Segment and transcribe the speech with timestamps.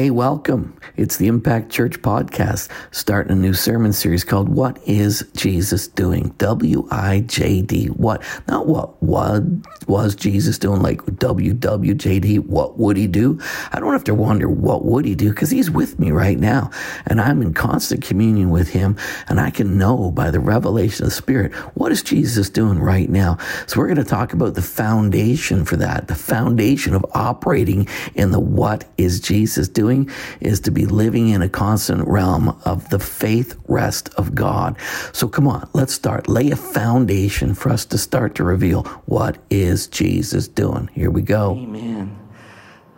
[0.00, 0.74] Hey, welcome.
[0.96, 6.30] It's the Impact Church podcast, starting a new sermon series called What is Jesus Doing?
[6.38, 7.88] W I J D.
[7.88, 8.22] What?
[8.48, 9.42] Not what, what
[9.86, 12.38] was Jesus doing, like W W J D.
[12.38, 13.38] What would he do?
[13.72, 16.70] I don't have to wonder what would he do because he's with me right now
[17.06, 18.96] and I'm in constant communion with him
[19.28, 23.10] and I can know by the revelation of the Spirit what is Jesus doing right
[23.10, 23.36] now.
[23.66, 28.30] So we're going to talk about the foundation for that, the foundation of operating in
[28.30, 32.88] the what is Jesus doing doing is to be living in a constant realm of
[32.90, 34.76] the faith rest of God.
[35.12, 36.28] So come on, let's start.
[36.28, 40.88] Lay a foundation for us to start to reveal what is Jesus doing.
[40.94, 41.56] Here we go.
[41.56, 42.16] Amen.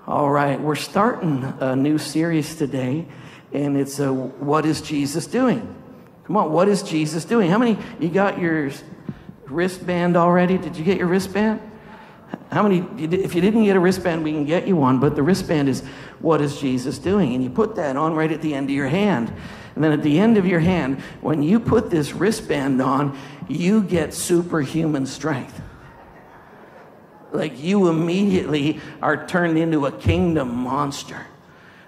[0.06, 3.06] All right, we're starting a new series today,
[3.52, 5.76] and it's a What is Jesus Doing?
[6.24, 7.50] Come on, what is Jesus doing?
[7.50, 8.70] How many, you got your
[9.46, 10.56] wristband already?
[10.58, 11.60] Did you get your wristband?
[12.52, 15.22] How many, if you didn't get a wristband, we can get you one, but the
[15.22, 15.80] wristband is
[16.20, 17.34] what is Jesus doing?
[17.34, 19.32] And you put that on right at the end of your hand.
[19.74, 23.82] And then at the end of your hand, when you put this wristband on, you
[23.82, 25.62] get superhuman strength.
[27.32, 31.26] Like you immediately are turned into a kingdom monster.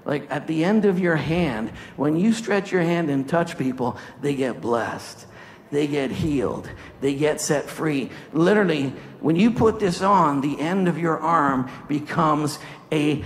[0.06, 3.98] Like at the end of your hand, when you stretch your hand and touch people,
[4.22, 5.26] they get blessed
[5.74, 8.10] they get healed, they get set free.
[8.32, 12.58] Literally, when you put this on, the end of your arm becomes
[12.92, 13.24] a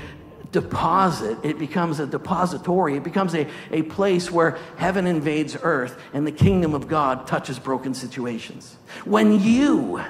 [0.51, 1.39] deposit.
[1.43, 2.97] It becomes a depository.
[2.97, 7.59] It becomes a, a place where heaven invades earth and the kingdom of God touches
[7.59, 8.77] broken situations.
[9.05, 10.03] When you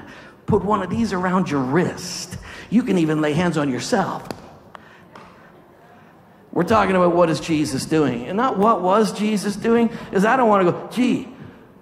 [0.46, 2.38] put one of these around your wrist,
[2.70, 4.28] you can even lay hands on yourself.
[6.52, 10.36] We're talking about what is Jesus doing, and not what was Jesus doing, because I
[10.36, 11.28] don't want to go, gee,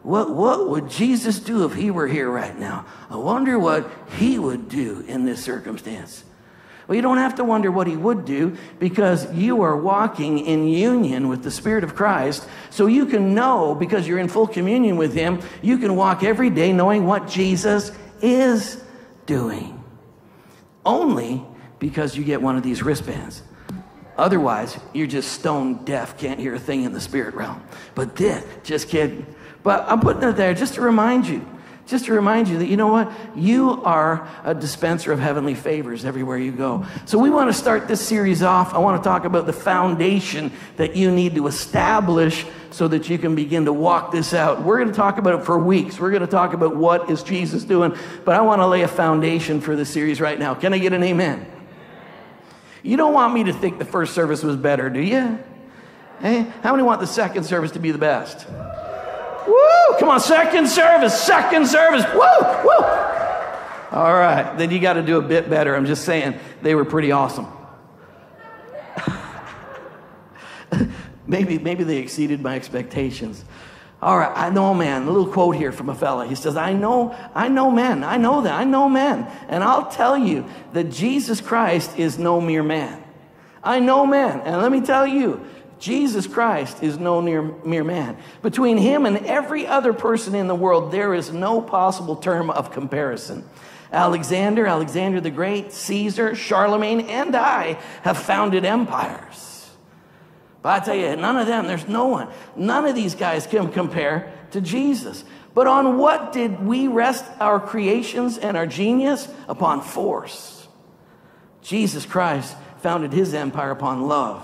[0.07, 2.87] what, what would Jesus do if he were here right now?
[3.11, 6.23] I wonder what he would do in this circumstance.
[6.87, 10.69] Well, you don't have to wonder what he would do because you are walking in
[10.69, 12.47] union with the Spirit of Christ.
[12.71, 16.51] So you can know, because you're in full communion with him, you can walk every
[16.51, 17.91] day knowing what Jesus
[18.23, 18.81] is
[19.27, 19.83] doing.
[20.85, 21.45] Only
[21.81, 23.43] because you get one of these wristbands.
[24.17, 27.61] Otherwise, you're just stone deaf, can't hear a thing in the spirit realm.
[27.97, 29.27] But this, just kidding.
[29.67, 31.45] But I'm putting it there just to remind you,
[31.87, 33.11] just to remind you that you know what?
[33.35, 36.87] You are a dispenser of heavenly favors everywhere you go.
[37.05, 38.75] So we want to start this series off.
[38.75, 43.19] I want to talk about the foundation that you need to establish so that you
[43.19, 44.63] can begin to walk this out.
[44.63, 45.99] We're going to talk about it for weeks.
[45.99, 47.93] We're going to talk about what is Jesus doing,
[48.25, 50.55] but I want to lay a foundation for the series right now.
[50.55, 51.45] Can I get an amen?
[52.85, 55.41] You don't want me to think the first service was better, do you?
[56.21, 58.47] Hey, how many want the second service to be the best?
[59.47, 59.99] Woo!
[59.99, 62.05] Come on, second service, second service.
[62.13, 62.65] Woo!
[62.65, 62.87] Woo!
[63.93, 65.75] All right, then you got to do a bit better.
[65.75, 67.47] I'm just saying they were pretty awesome.
[71.27, 73.45] maybe, maybe they exceeded my expectations.
[74.03, 75.03] All right, I know man.
[75.03, 76.27] A little quote here from a fella.
[76.27, 78.05] He says, I know, I know men.
[78.05, 78.53] I know that.
[78.53, 79.27] I know men.
[79.49, 83.03] And I'll tell you that Jesus Christ is no mere man.
[83.63, 84.41] I know men.
[84.41, 85.45] And let me tell you,
[85.79, 88.17] Jesus Christ is no mere man.
[88.43, 92.73] Between him and every other person in the world, there is no possible term of
[92.73, 93.49] comparison.
[93.93, 99.71] Alexander, Alexander the Great, Caesar, Charlemagne, and I have founded empires.
[100.63, 103.71] But I tell you, none of them, there's no one, none of these guys can
[103.71, 105.25] compare to Jesus.
[105.55, 109.29] But on what did we rest our creations and our genius?
[109.49, 110.69] Upon force.
[111.63, 114.43] Jesus Christ founded his empire upon love.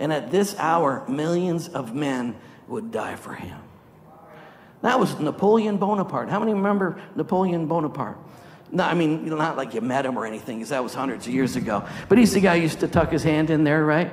[0.00, 2.36] And at this hour, millions of men
[2.68, 3.58] would die for him.
[4.82, 6.28] That was Napoleon Bonaparte.
[6.28, 8.18] How many remember Napoleon Bonaparte?
[8.70, 11.32] No, I mean, not like you met him or anything, because that was hundreds of
[11.32, 11.84] years ago.
[12.08, 14.12] But he's the guy who used to tuck his hand in there, right?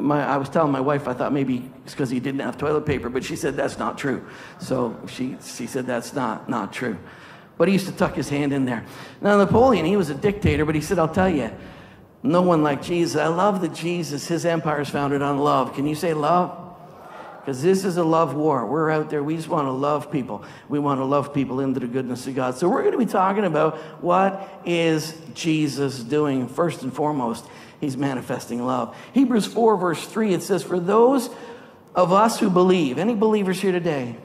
[0.00, 2.86] My, I was telling my wife, I thought maybe it's because he didn't have toilet
[2.86, 4.26] paper, but she said that's not true.
[4.58, 6.98] So she, she said that's not, not true.
[7.58, 8.84] But he used to tuck his hand in there.
[9.20, 11.50] Now, Napoleon, he was a dictator, but he said, I'll tell you,
[12.22, 13.16] no one like Jesus.
[13.16, 15.74] I love that Jesus, his empire is founded on love.
[15.74, 16.62] Can you say love?
[17.40, 18.66] Because this is a love war.
[18.66, 20.42] We're out there, we just want to love people.
[20.68, 22.56] We want to love people into the goodness of God.
[22.56, 26.48] So we're going to be talking about what is Jesus doing.
[26.48, 27.46] First and foremost,
[27.80, 28.96] he's manifesting love.
[29.12, 31.30] Hebrews 4, verse 3, it says, For those
[31.94, 34.16] of us who believe, any believers here today?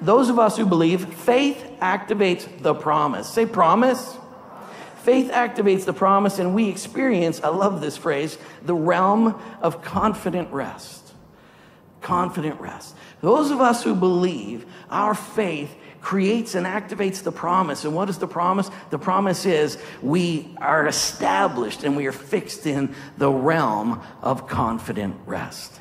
[0.00, 3.28] Those of us who believe, faith activates the promise.
[3.28, 4.16] Say promise.
[5.06, 10.52] Faith activates the promise, and we experience, I love this phrase, the realm of confident
[10.52, 11.12] rest.
[12.00, 12.96] Confident rest.
[13.20, 17.84] Those of us who believe, our faith creates and activates the promise.
[17.84, 18.68] And what is the promise?
[18.90, 25.14] The promise is we are established and we are fixed in the realm of confident
[25.24, 25.78] rest.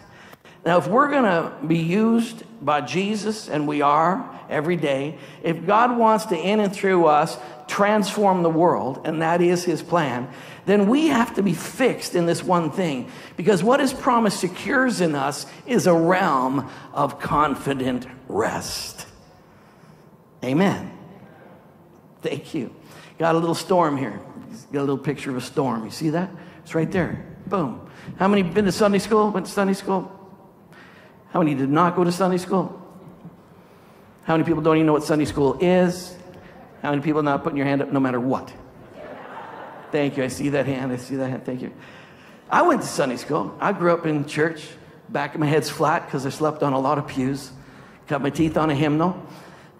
[0.63, 5.65] Now, if we're going to be used by Jesus, and we are every day, if
[5.65, 7.37] God wants to, in and through us,
[7.67, 10.29] transform the world, and that is his plan,
[10.65, 13.09] then we have to be fixed in this one thing.
[13.37, 19.05] Because what his promise secures in us is a realm of confident rest.
[20.43, 20.91] Amen.
[22.21, 22.73] Thank you.
[23.17, 24.19] Got a little storm here.
[24.71, 25.85] Got a little picture of a storm.
[25.85, 26.29] You see that?
[26.63, 27.25] It's right there.
[27.47, 27.89] Boom.
[28.17, 29.31] How many been to Sunday school?
[29.31, 30.11] Went to Sunday school?
[31.29, 32.81] How many did not go to Sunday school?
[34.23, 36.15] How many people don't even know what Sunday school is?
[36.85, 38.53] How many people not putting your hand up no matter what?
[39.91, 40.23] Thank you.
[40.23, 40.91] I see that hand.
[40.91, 41.43] I see that hand.
[41.43, 41.73] Thank you.
[42.47, 43.57] I went to Sunday school.
[43.59, 44.67] I grew up in church.
[45.09, 47.51] Back of my head's flat because I slept on a lot of pews.
[48.05, 49.19] Cut my teeth on a hymnal.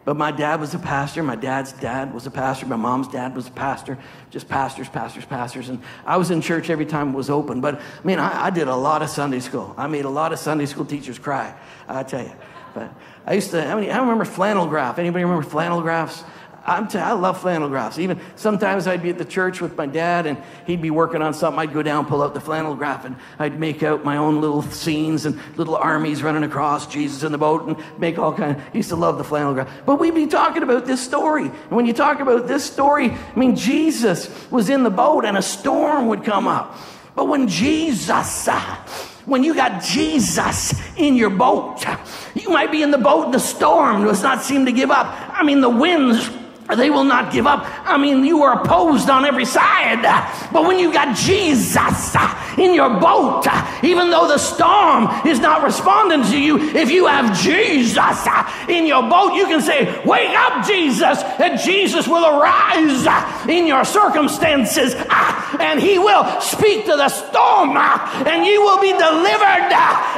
[0.03, 1.21] But my dad was a pastor.
[1.21, 2.65] My dad's dad was a pastor.
[2.65, 3.99] My mom's dad was a pastor.
[4.31, 5.69] Just pastors, pastors, pastors.
[5.69, 7.61] And I was in church every time it was open.
[7.61, 9.75] But I mean, I, I did a lot of Sunday school.
[9.77, 11.55] I made a lot of Sunday school teachers cry.
[11.87, 12.33] I tell you.
[12.73, 12.91] But
[13.27, 13.63] I used to.
[13.63, 14.97] I mean, I remember flannel graph.
[14.97, 16.23] Anybody remember flannel graphs?
[16.67, 17.99] I'm t- i love flannel graphs.
[17.99, 21.33] Even sometimes I'd be at the church with my dad and he'd be working on
[21.35, 21.59] something.
[21.59, 24.63] I'd go down, pull out the flannel graph, and I'd make out my own little
[24.63, 28.75] scenes and little armies running across, Jesus in the boat, and make all kind of.
[28.75, 29.69] Used to love the flannel graph.
[29.85, 31.43] But we'd be talking about this story.
[31.43, 35.37] And when you talk about this story, I mean, Jesus was in the boat and
[35.37, 36.77] a storm would come up.
[37.15, 38.49] But when Jesus,
[39.25, 41.85] when you got Jesus in your boat,
[42.33, 45.07] you might be in the boat and the storm does not seem to give up.
[45.31, 46.27] I mean, the winds
[46.73, 47.63] they will not give up.
[47.87, 50.01] I mean, you are opposed on every side.
[50.51, 52.15] But when you got Jesus
[52.57, 53.45] in your boat,
[53.83, 58.27] even though the storm is not responding to you, if you have Jesus
[58.67, 63.05] in your boat, you can say, Wake up, Jesus, and Jesus will arise
[63.47, 64.95] in your circumstances
[65.59, 69.69] and he will speak to the storm and you will be delivered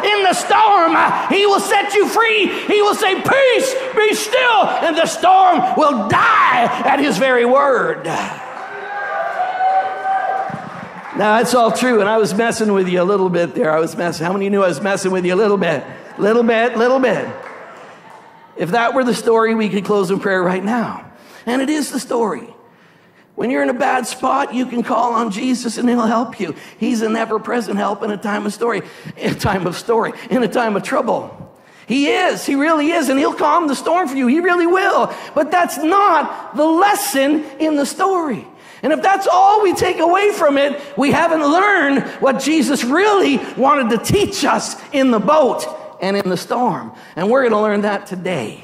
[0.05, 0.95] in the storm.
[1.29, 2.47] He will set you free.
[2.67, 8.05] He will say, Peace, be still, and the storm will die at his very word.
[11.15, 13.71] Now, that's all true, and I was messing with you a little bit there.
[13.71, 14.25] I was messing.
[14.25, 15.83] How many knew I was messing with you a little bit?
[16.19, 17.27] Little bit, little bit.
[18.55, 21.11] If that were the story, we could close in prayer right now.
[21.47, 22.53] And it is the story.
[23.33, 26.55] When you're in a bad spot, you can call on Jesus and he'll help you.
[26.79, 28.81] He's an ever-present help in a time of story,
[29.15, 31.46] in a time of story, in a time of trouble.
[31.87, 32.45] He is.
[32.45, 33.07] He really is.
[33.07, 34.27] And he'll calm the storm for you.
[34.27, 35.13] He really will.
[35.33, 38.45] But that's not the lesson in the story.
[38.83, 43.37] And if that's all we take away from it, we haven't learned what Jesus really
[43.55, 45.65] wanted to teach us in the boat
[46.01, 46.91] and in the storm.
[47.15, 48.63] And we're going to learn that today.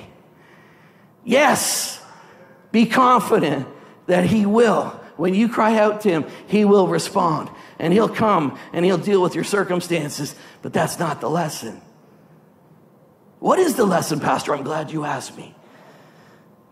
[1.24, 2.04] Yes,
[2.74, 3.68] be confident
[4.08, 5.00] that He will.
[5.16, 7.50] When you cry out to Him, He will respond.
[7.80, 10.36] And He'll come and He'll deal with your circumstances.
[10.62, 11.82] But that's not the lesson.
[13.44, 14.56] What is the lesson, Pastor?
[14.56, 15.54] I'm glad you asked me.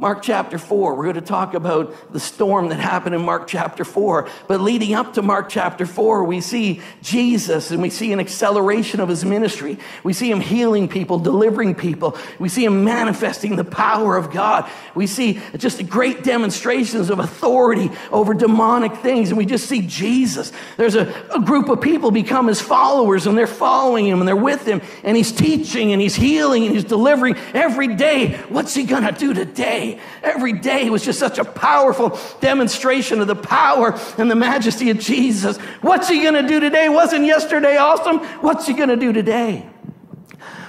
[0.02, 3.86] Mark chapter 4, we're going to talk about the storm that happened in Mark chapter
[3.86, 4.28] 4.
[4.48, 9.00] But leading up to Mark chapter 4, we see Jesus and we see an acceleration
[9.00, 9.78] of his ministry.
[10.04, 12.18] We see him healing people, delivering people.
[12.40, 14.68] We see him manifesting the power of God.
[14.96, 19.30] We see just great demonstrations of authority over demonic things.
[19.30, 20.52] And we just see Jesus.
[20.78, 24.36] There's a, a group of people become his followers and they're following him and they're
[24.36, 28.38] with him and he's teaching and he's healing and he's delivering every day.
[28.50, 29.91] What's he going to do today?
[30.24, 35.00] Every day was just such a powerful demonstration of the power and the majesty of
[35.00, 35.58] Jesus.
[35.82, 36.90] What's he going to do today?
[36.90, 38.20] Wasn't yesterday awesome?
[38.42, 39.66] What's he going to do today?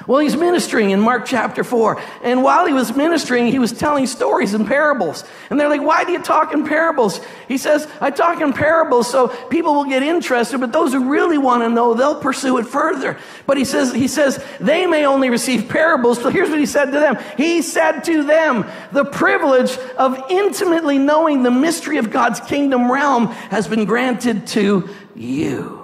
[0.06, 2.00] Well, he's ministering in Mark chapter 4.
[2.22, 5.24] And while he was ministering, he was telling stories and parables.
[5.50, 7.20] And they're like, Why do you talk in parables?
[7.48, 11.38] He says, I talk in parables so people will get interested, but those who really
[11.38, 13.18] want to know, they'll pursue it further.
[13.46, 16.20] But he says, he says, they may only receive parables.
[16.20, 17.18] So here's what he said to them.
[17.36, 23.26] He said to them, the privilege of intimately knowing the mystery of God's kingdom realm
[23.26, 25.81] has been granted to you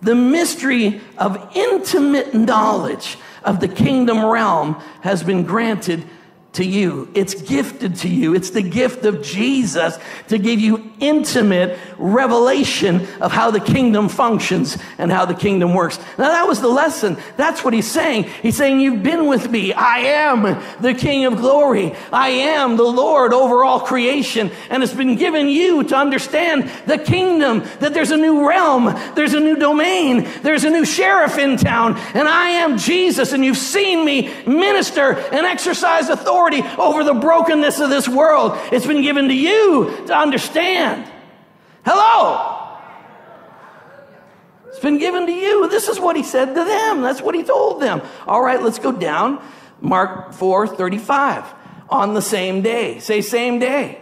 [0.00, 6.04] the mystery of intimate knowledge of the kingdom realm has been granted
[6.58, 7.08] to you.
[7.14, 8.34] It's gifted to you.
[8.34, 9.96] It's the gift of Jesus
[10.26, 15.98] to give you intimate revelation of how the kingdom functions and how the kingdom works.
[16.18, 17.16] Now that was the lesson.
[17.36, 18.24] That's what he's saying.
[18.42, 19.72] He's saying, you've been with me.
[19.72, 20.42] I am
[20.80, 21.94] the King of glory.
[22.12, 24.50] I am the Lord over all creation.
[24.68, 28.86] And it's been given you to understand the kingdom, that there's a new realm.
[29.14, 30.28] There's a new domain.
[30.42, 31.96] There's a new sheriff in town.
[32.14, 33.32] And I am Jesus.
[33.32, 38.52] And you've seen me minister and exercise authority authority over the brokenness of this world.
[38.72, 41.10] It's been given to you to understand.
[41.84, 42.66] Hello.
[44.68, 45.68] It's been given to you.
[45.68, 47.02] This is what he said to them.
[47.02, 48.02] That's what he told them.
[48.26, 49.42] All right, let's go down.
[49.80, 51.44] Mark 4 35.
[51.90, 52.98] On the same day.
[52.98, 53.98] Say, same day.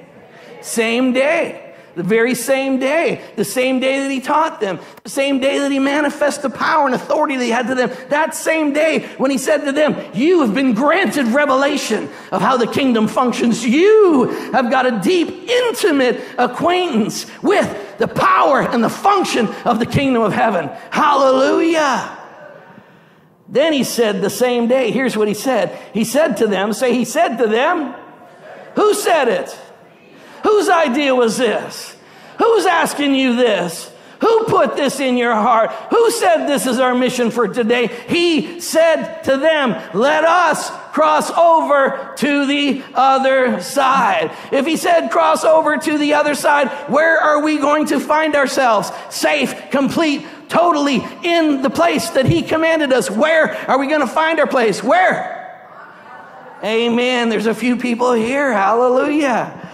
[0.60, 1.65] Same day.
[1.96, 5.72] The very same day, the same day that he taught them, the same day that
[5.72, 9.30] he manifested the power and authority that he had to them, that same day when
[9.30, 13.64] he said to them, You have been granted revelation of how the kingdom functions.
[13.64, 19.86] You have got a deep, intimate acquaintance with the power and the function of the
[19.86, 20.68] kingdom of heaven.
[20.90, 22.14] Hallelujah.
[23.48, 25.78] Then he said the same day, here's what he said.
[25.94, 27.94] He said to them, say, He said to them,
[28.74, 29.58] Who said it?
[30.46, 31.96] Whose idea was this?
[32.38, 33.92] Who's asking you this?
[34.20, 35.72] Who put this in your heart?
[35.90, 37.88] Who said this is our mission for today?
[38.08, 44.30] He said to them, let us cross over to the other side.
[44.52, 48.36] If he said cross over to the other side, where are we going to find
[48.36, 48.92] ourselves?
[49.10, 53.10] Safe, complete, totally in the place that he commanded us.
[53.10, 54.80] Where are we going to find our place?
[54.80, 55.32] Where?
[56.62, 57.30] Amen.
[57.30, 58.52] There's a few people here.
[58.52, 59.65] Hallelujah.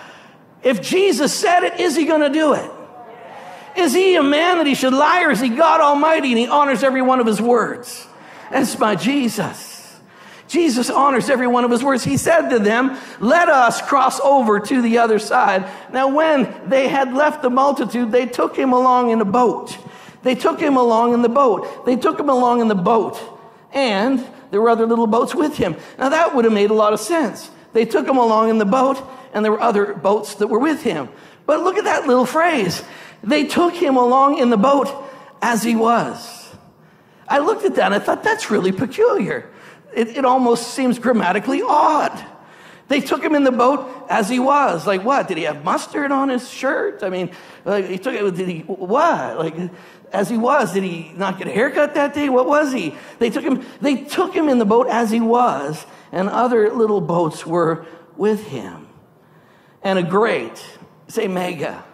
[0.62, 2.70] If Jesus said it, is he going to do it?
[3.76, 6.46] Is he a man that he should lie, or is he God Almighty and he
[6.46, 8.06] honors every one of his words?
[8.50, 9.72] That's my Jesus.
[10.46, 12.04] Jesus honors every one of his words.
[12.04, 15.66] He said to them, Let us cross over to the other side.
[15.90, 19.78] Now, when they had left the multitude, they took him along in a boat.
[20.22, 21.86] They took him along in the boat.
[21.86, 23.18] They took him along in the boat.
[23.72, 25.74] And there were other little boats with him.
[25.98, 27.50] Now, that would have made a lot of sense.
[27.72, 30.82] They took him along in the boat, and there were other boats that were with
[30.82, 31.08] him.
[31.46, 32.82] But look at that little phrase.
[33.22, 34.88] They took him along in the boat
[35.40, 36.50] as he was.
[37.28, 39.50] I looked at that and I thought, that's really peculiar.
[39.94, 42.26] It, it almost seems grammatically odd.
[42.88, 44.86] They took him in the boat as he was.
[44.86, 45.28] Like what?
[45.28, 47.02] Did he have mustard on his shirt?
[47.02, 47.30] I mean,
[47.64, 48.34] like he took it.
[48.34, 49.38] Did he what?
[49.38, 49.54] Like
[50.12, 50.74] as he was?
[50.74, 52.28] Did he not get a haircut that day?
[52.28, 52.94] What was he?
[53.18, 53.64] They took him.
[53.80, 57.86] They took him in the boat as he was, and other little boats were
[58.16, 58.88] with him
[59.82, 60.64] and a great.
[61.08, 61.84] Say mega.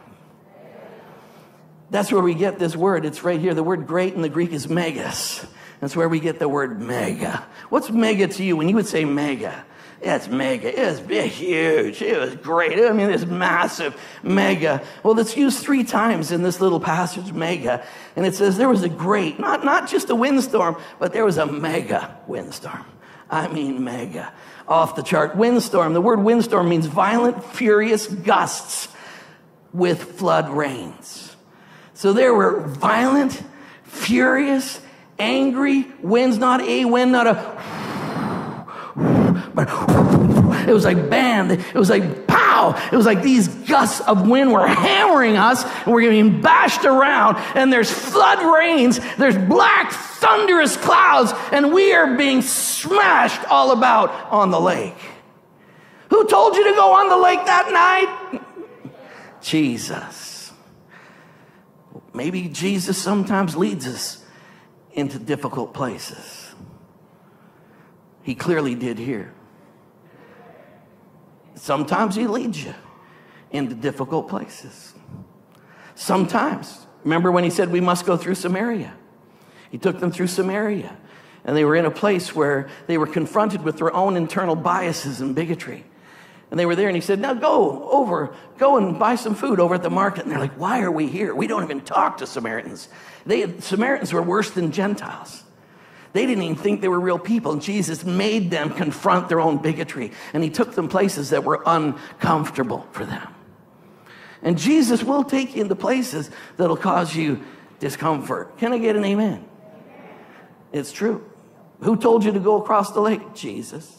[1.91, 3.05] That's where we get this word.
[3.05, 3.55] It's right here.
[3.55, 5.45] The word great in the Greek is megas.
[5.81, 7.47] That's where we get the word mega.
[7.69, 9.65] What's mega to you when you would say mega?
[10.01, 10.81] It's mega.
[10.81, 12.03] It was big, huge.
[12.03, 12.79] It was great.
[12.79, 14.83] I mean, it's massive, mega.
[15.03, 17.85] Well, it's used three times in this little passage, mega.
[18.15, 21.39] And it says there was a great, not, not just a windstorm, but there was
[21.39, 22.85] a mega windstorm.
[23.31, 24.33] I mean, mega
[24.67, 25.37] off the chart.
[25.37, 25.93] Windstorm.
[25.93, 28.89] The word windstorm means violent, furious gusts
[29.73, 31.37] with flood rains.
[31.95, 33.43] So there were violent,
[33.85, 34.81] furious,
[35.19, 37.35] angry winds, not a wind, not a,
[39.55, 39.69] but
[40.69, 42.28] it was like bam, it was like
[42.59, 46.85] pow, it was like these gusts of wind were hammering us and we're getting bashed
[46.85, 53.73] around and there's flood rains, there's black thunderous clouds and we are being smashed all
[53.73, 54.97] about on the lake.
[56.11, 57.71] Who told you to go on the lake that
[58.33, 58.43] night?
[59.41, 60.53] Jesus.
[62.15, 64.25] Maybe Jesus sometimes leads us
[64.93, 66.47] into difficult places.
[68.23, 69.33] He clearly did here.
[71.59, 72.75] Sometimes he leads you
[73.51, 74.95] into difficult places.
[75.95, 76.87] Sometimes.
[77.05, 78.95] Remember when he said we must go through Samaria?
[79.71, 80.97] He took them through Samaria.
[81.45, 85.21] And they were in a place where they were confronted with their own internal biases
[85.21, 85.85] and bigotry.
[86.51, 89.61] And they were there, and he said, Now go over, go and buy some food
[89.61, 90.23] over at the market.
[90.23, 91.35] And they're like, Why are we here?
[91.35, 92.89] We don't even talk to Samaritans.
[93.27, 95.43] They, Samaritans were worse than Gentiles.
[96.13, 97.53] They didn't even think they were real people.
[97.53, 100.13] And Jesus made them confront their own bigotry.
[100.33, 103.35] And he took them places that were uncomfortable for them.
[104.43, 107.43] And Jesus will take you into places that'll cause you
[107.81, 108.57] discomfort.
[108.59, 109.45] Can I get an amen?
[110.73, 111.29] It's true.
[111.81, 113.35] Who told you to go across the lake?
[113.35, 113.95] Jesus.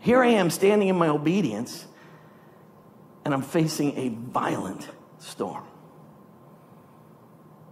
[0.00, 1.86] Here I am standing in my obedience,
[3.24, 4.88] and I'm facing a violent
[5.18, 5.64] storm.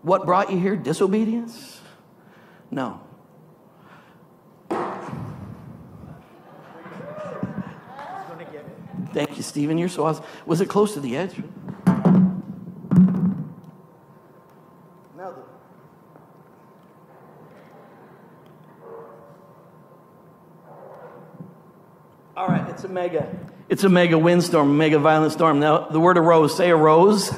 [0.02, 0.76] What brought you here?
[0.76, 1.80] Disobedience?
[2.70, 3.00] No.
[9.16, 9.78] Thank you, Stephen.
[9.78, 10.26] You're so awesome.
[10.44, 11.42] Was it close to the edge?
[15.16, 15.34] Now,
[22.36, 23.34] all right, it's a mega.
[23.70, 25.60] It's a mega windstorm, mega violent storm.
[25.60, 26.54] Now, the word arose.
[26.54, 27.34] Say arose.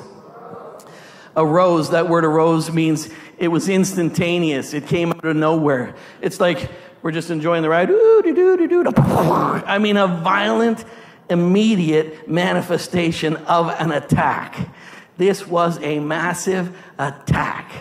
[1.37, 1.91] Arose.
[1.91, 3.09] That word arose means
[3.39, 4.75] it was instantaneous.
[4.75, 5.95] It came out of nowhere.
[6.21, 6.69] It's like
[7.03, 7.91] We're just enjoying the ride.
[7.91, 8.93] Ooh, doo, doo, doo, doo.
[8.97, 10.85] I mean, a violent,
[11.31, 14.69] immediate manifestation of an attack.
[15.17, 17.73] This was a massive attack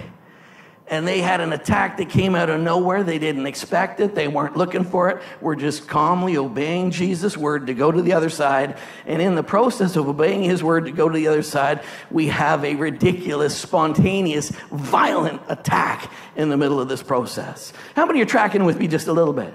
[0.89, 3.03] and they had an attack that came out of nowhere.
[3.03, 4.15] They didn't expect it.
[4.15, 5.21] They weren't looking for it.
[5.41, 8.77] We're just calmly obeying Jesus' word to go to the other side.
[9.05, 12.27] And in the process of obeying his word to go to the other side, we
[12.27, 17.73] have a ridiculous, spontaneous, violent attack in the middle of this process.
[17.95, 19.53] How many are tracking with me just a little bit?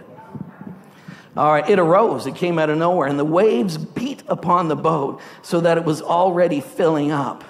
[1.36, 2.26] All right, it arose.
[2.26, 5.84] It came out of nowhere, and the waves beat upon the boat so that it
[5.84, 7.42] was already filling up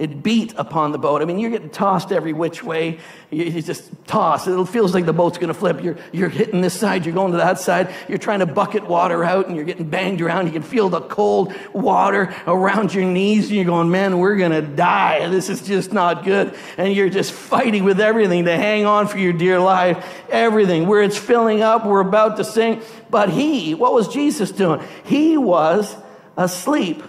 [0.00, 1.20] it beat upon the boat.
[1.20, 2.98] I mean, you're getting tossed every which way.
[3.30, 4.46] You, you just toss.
[4.46, 5.82] It feels like the boat's going to flip.
[5.84, 7.94] You're, you're hitting this side, you're going to that side.
[8.08, 10.46] You're trying to bucket water out and you're getting banged around.
[10.46, 14.52] You can feel the cold water around your knees and you're going, man, we're going
[14.52, 15.28] to die.
[15.28, 16.56] This is just not good.
[16.78, 20.02] And you're just fighting with everything to hang on for your dear life.
[20.30, 20.86] Everything.
[20.86, 22.82] Where it's filling up, we're about to sink.
[23.10, 24.82] But he, what was Jesus doing?
[25.04, 25.94] He was
[26.38, 27.02] asleep.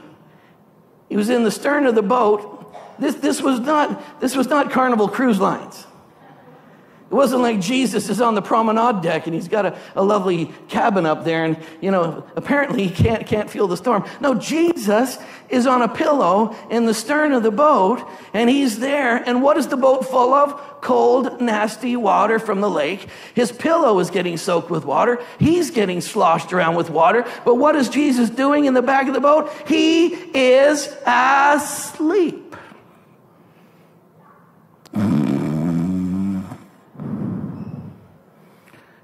[1.08, 2.61] He was in the stern of the boat
[3.02, 5.88] this, this, was not, this was not Carnival Cruise Lines.
[7.12, 10.54] It wasn't like Jesus is on the promenade deck and he's got a, a lovely
[10.70, 14.06] cabin up there and, you know, apparently he can't, can't feel the storm.
[14.22, 15.18] No, Jesus
[15.50, 19.18] is on a pillow in the stern of the boat and he's there.
[19.18, 20.54] And what is the boat full of?
[20.80, 23.10] Cold, nasty water from the lake.
[23.34, 25.22] His pillow is getting soaked with water.
[25.38, 27.26] He's getting sloshed around with water.
[27.44, 29.52] But what is Jesus doing in the back of the boat?
[29.68, 32.41] He is asleep.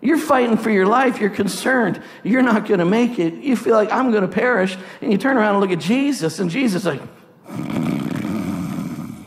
[0.07, 1.19] You're fighting for your life.
[1.19, 2.01] You're concerned.
[2.23, 3.33] You're not going to make it.
[3.33, 4.77] You feel like I'm going to perish.
[5.01, 7.01] And you turn around and look at Jesus, and Jesus like,
[7.45, 9.25] mm.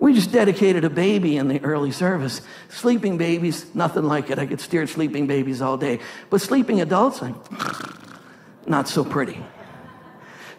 [0.00, 2.40] we just dedicated a baby in the early service.
[2.68, 4.40] Sleeping babies, nothing like it.
[4.40, 6.00] I could steer sleeping babies all day.
[6.30, 7.36] But sleeping adults, like,
[8.66, 9.40] not so pretty.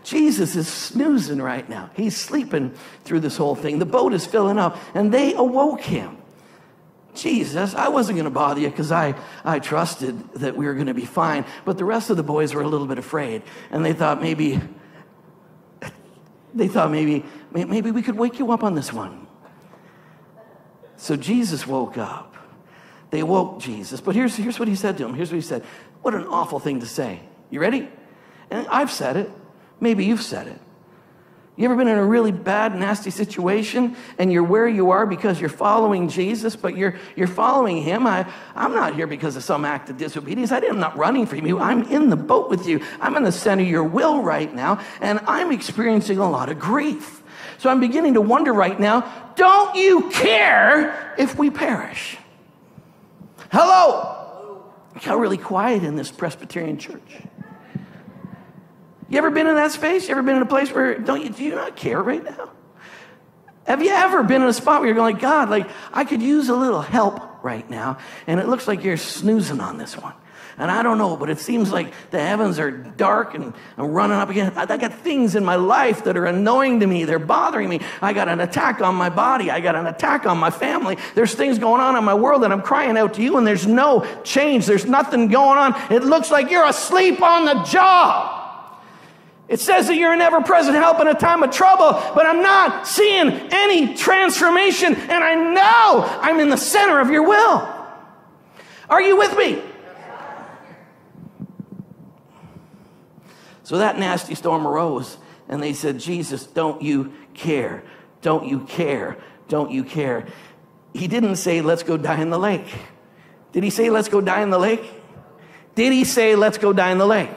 [0.06, 1.90] Jesus is snoozing right now.
[1.98, 3.80] He's sleeping through this whole thing.
[3.80, 6.17] The boat is filling up, and they awoke him.
[7.18, 10.88] Jesus, I wasn't going to bother you because I, I trusted that we were going
[10.88, 11.46] to be fine.
[11.66, 14.62] But the rest of the boys were a little bit afraid, and they thought maybe,
[16.54, 19.28] they thought maybe, maybe we could wake you up on this one.
[20.98, 22.36] So Jesus woke up.
[23.10, 24.02] They woke Jesus.
[24.02, 25.14] But here's, here's what he said to him.
[25.14, 25.64] Here's what he said.
[26.02, 27.22] What an awful thing to say.
[27.50, 27.90] You ready?
[28.50, 29.32] And I've said it.
[29.80, 30.60] Maybe you've said it.
[31.58, 35.42] You ever been in a really bad, nasty situation and you're where you are because
[35.42, 38.06] you're following Jesus, but you're, you're following him?
[38.06, 40.52] I, I'm not here because of some act of disobedience.
[40.52, 41.58] I am not running from you.
[41.58, 42.86] I'm in the boat with you.
[43.02, 46.60] I'm in the center of your will right now, and I'm experiencing a lot of
[46.60, 47.24] grief.
[47.58, 52.18] So I'm beginning to wonder right now don't you care if we perish?
[53.52, 54.64] Hello?
[54.96, 57.22] It got really quiet in this Presbyterian church.
[59.10, 60.08] You ever been in that space?
[60.08, 62.52] You ever been in a place where don't you do you not care right now?
[63.66, 66.50] Have you ever been in a spot where you're going, God, like I could use
[66.50, 70.14] a little help right now, and it looks like you're snoozing on this one.
[70.60, 74.18] And I don't know, but it seems like the heavens are dark and I'm running
[74.18, 74.54] up again.
[74.56, 77.04] I, I got things in my life that are annoying to me.
[77.04, 77.82] They're bothering me.
[78.02, 79.52] I got an attack on my body.
[79.52, 80.98] I got an attack on my family.
[81.14, 83.68] There's things going on in my world and I'm crying out to you and there's
[83.68, 84.66] no change.
[84.66, 85.76] There's nothing going on.
[85.92, 88.37] It looks like you're asleep on the job.
[89.50, 92.42] It says that you're an ever present help in a time of trouble, but I'm
[92.42, 97.74] not seeing any transformation, and I know I'm in the center of your will.
[98.90, 99.62] Are you with me?
[103.64, 107.84] So that nasty storm arose, and they said, Jesus, don't you care?
[108.22, 109.18] Don't you care?
[109.48, 110.26] Don't you care?
[110.94, 112.68] He didn't say, let's go die in the lake.
[113.54, 114.84] Did he say, let's go die in the lake?
[115.76, 117.30] Did he say, let's go die in the lake?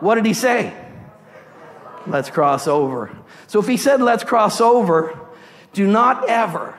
[0.00, 0.74] What did he say?
[2.06, 3.16] Let's cross over.
[3.46, 5.18] So if he said, let's cross over,
[5.72, 6.78] do not ever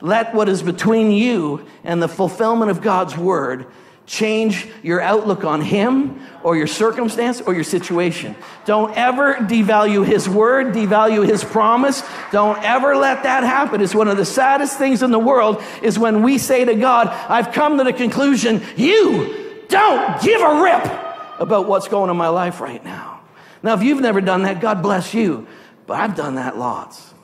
[0.00, 3.66] let what is between you and the fulfillment of God's word
[4.06, 8.34] change your outlook on him or your circumstance or your situation.
[8.64, 12.02] Don't ever devalue his word, devalue his promise.
[12.32, 13.82] Don't ever let that happen.
[13.82, 17.08] It's one of the saddest things in the world is when we say to God,
[17.08, 20.84] I've come to the conclusion, you don't give a rip
[21.38, 23.17] about what's going on in my life right now.
[23.62, 25.46] Now, if you've never done that, God bless you.
[25.86, 27.14] But I've done that lots.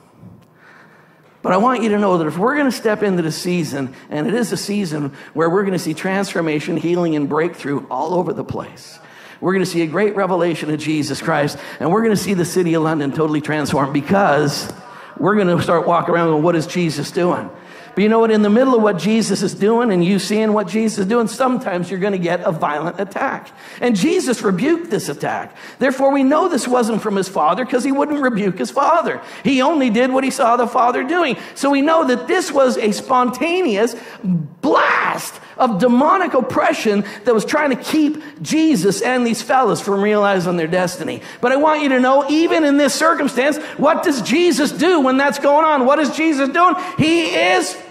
[1.41, 3.93] But I want you to know that if we're going to step into the season,
[4.09, 8.15] and it is a season where we're going to see transformation, healing, and breakthrough all
[8.15, 8.97] over the place.
[9.41, 12.33] We're going to see a great revelation of Jesus Christ, and we're going to see
[12.33, 14.73] the city of London totally transformed because
[15.19, 17.51] we're going to start walking around going, What is Jesus doing?
[17.95, 18.29] But you know what?
[18.29, 21.27] In the middle of what Jesus is doing and you seeing what Jesus is doing,
[21.27, 23.49] sometimes you're going to get a violent attack.
[23.79, 25.55] And Jesus rebuked this attack.
[25.79, 29.21] Therefore, we know this wasn't from his father because he wouldn't rebuke his father.
[29.43, 31.37] He only did what he saw the father doing.
[31.55, 37.69] So we know that this was a spontaneous blast of demonic oppression that was trying
[37.69, 41.21] to keep Jesus and these fellas from realizing their destiny.
[41.39, 45.15] But I want you to know, even in this circumstance, what does Jesus do when
[45.15, 45.85] that's going on?
[45.85, 46.75] What is Jesus doing?
[46.97, 47.81] He is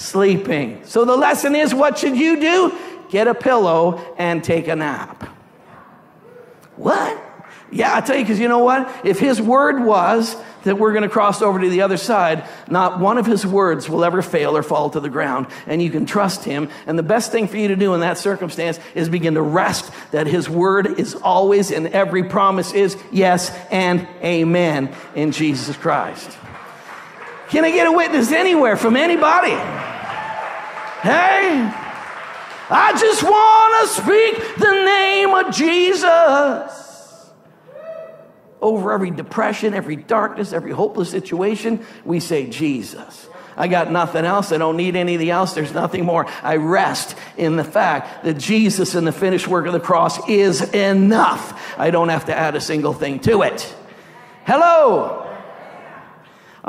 [0.00, 0.80] sleeping.
[0.84, 2.78] So the lesson is what should you do?
[3.10, 5.24] Get a pillow and take a nap.
[6.76, 7.22] What?
[7.70, 9.04] Yeah, I tell you, because you know what?
[9.04, 12.98] If his word was that we're going to cross over to the other side, not
[12.98, 15.46] one of his words will ever fail or fall to the ground.
[15.66, 16.68] And you can trust him.
[16.86, 19.92] And the best thing for you to do in that circumstance is begin to rest
[20.10, 26.30] that his word is always and every promise is yes and amen in Jesus Christ.
[27.50, 29.89] Can I get a witness anywhere from anybody?
[31.02, 31.70] Hey,
[32.68, 36.90] I just want to speak the name of Jesus
[38.60, 43.28] over every depression, every darkness, every hopeless situation, we say, Jesus.
[43.56, 44.52] I got nothing else.
[44.52, 45.54] I don't need anything else.
[45.54, 46.26] There's nothing more.
[46.42, 50.62] I rest in the fact that Jesus and the finished work of the cross is
[50.74, 51.78] enough.
[51.78, 53.74] I don't have to add a single thing to it.
[54.46, 55.19] Hello.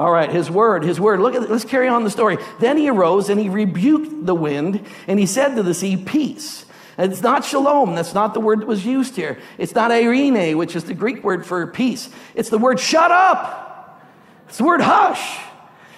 [0.01, 1.19] All right, his word, his word.
[1.19, 2.39] Look at let's carry on the story.
[2.59, 6.65] Then he arose and he rebuked the wind and he said to the sea, Peace
[6.97, 7.95] it's not shalom.
[7.95, 9.39] That's not the word that was used here.
[9.57, 12.09] It's not eirene, which is the Greek word for peace.
[12.35, 14.01] It's the word shut up.
[14.47, 15.39] It's the word hush.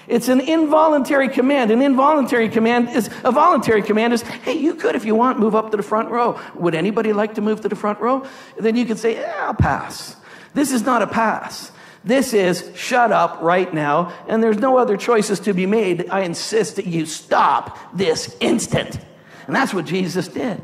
[0.07, 1.71] It's an involuntary command.
[1.71, 5.55] An involuntary command is a voluntary command is, hey, you could, if you want, move
[5.55, 6.39] up to the front row.
[6.55, 8.25] Would anybody like to move to the front row?
[8.57, 10.15] Then you could say, yeah, I'll pass.
[10.53, 11.71] This is not a pass.
[12.03, 16.09] This is shut up right now, and there's no other choices to be made.
[16.09, 18.99] I insist that you stop this instant.
[19.47, 20.61] And that's what Jesus did.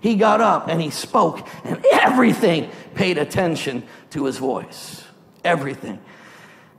[0.00, 5.04] He got up and he spoke, and everything paid attention to his voice.
[5.44, 6.00] Everything.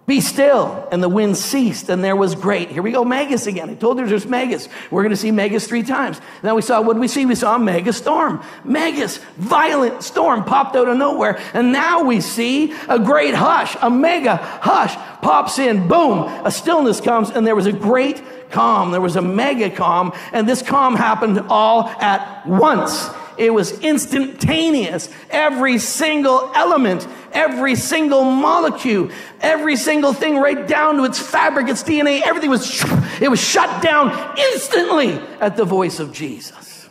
[0.05, 0.85] Be still.
[0.91, 2.69] And the wind ceased, and there was great.
[2.69, 3.69] Here we go, Megas again.
[3.69, 4.67] I told you there's Megas.
[4.91, 6.19] We're going to see Megas three times.
[6.43, 7.25] Now we saw, what we see?
[7.25, 8.43] We saw a mega storm.
[8.65, 11.39] Megas, violent storm popped out of nowhere.
[11.53, 15.87] And now we see a great hush, a mega hush pops in.
[15.87, 18.91] Boom, a stillness comes, and there was a great calm.
[18.91, 23.09] There was a mega calm, and this calm happened all at once.
[23.37, 25.09] It was instantaneous.
[25.29, 29.09] Every single element, every single molecule,
[29.41, 32.83] every single thing right down to its fabric, its DNA, everything was,
[33.21, 36.89] it was shut down instantly at the voice of Jesus.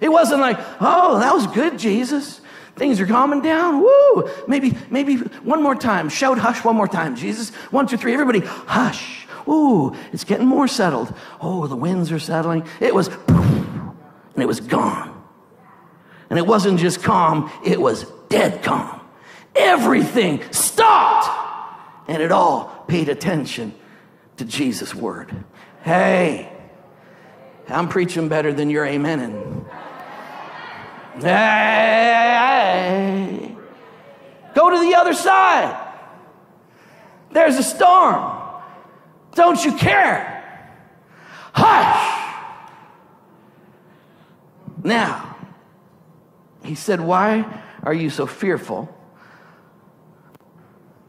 [0.00, 2.40] It wasn't like, oh, that was good, Jesus.
[2.76, 3.80] Things are calming down.
[3.80, 4.30] Woo!
[4.46, 6.08] Maybe, maybe one more time.
[6.08, 7.50] Shout hush one more time, Jesus.
[7.72, 8.12] One, two, three.
[8.12, 9.26] Everybody, hush.
[9.48, 11.12] Ooh, it's getting more settled.
[11.40, 12.64] Oh, the winds are settling.
[12.80, 13.96] It was, and
[14.36, 15.17] it was gone.
[16.30, 19.00] And it wasn't just calm, it was dead calm.
[19.54, 21.28] Everything stopped,
[22.08, 23.74] and it all paid attention
[24.36, 25.44] to Jesus' word.
[25.82, 26.52] Hey,
[27.68, 29.64] I'm preaching better than you're amening.
[31.20, 32.36] Hey,
[34.54, 35.86] go to the other side.
[37.32, 38.40] There's a storm.
[39.34, 40.34] Don't you care?
[41.52, 42.14] Hush!
[44.84, 45.27] Now,
[46.62, 48.94] he said, Why are you so fearful?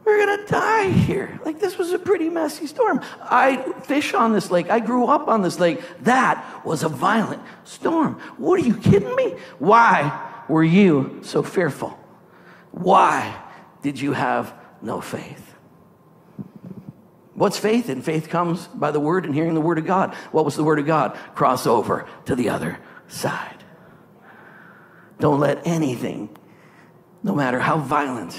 [0.04, 1.40] We're going to die here.
[1.44, 3.00] Like, this was a pretty messy storm.
[3.20, 4.68] I fish on this lake.
[4.68, 5.80] I grew up on this lake.
[6.00, 8.14] That was a violent storm.
[8.36, 9.36] What are you kidding me?
[9.58, 11.96] Why were you so fearful?
[12.72, 13.40] Why
[13.82, 15.54] did you have no faith?
[17.34, 17.88] What's faith?
[17.88, 20.14] And faith comes by the word and hearing the word of God.
[20.32, 21.16] What was the word of God?
[21.34, 23.49] Cross over to the other side.
[25.20, 26.28] Don't let anything,
[27.22, 28.34] no matter how violent,